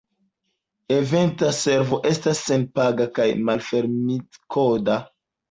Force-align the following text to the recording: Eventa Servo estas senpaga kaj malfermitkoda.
Eventa 0.95 1.49
Servo 1.57 1.99
estas 2.13 2.41
senpaga 2.47 3.09
kaj 3.19 3.29
malfermitkoda. 3.51 4.99